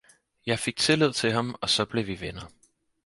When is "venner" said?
2.23-2.49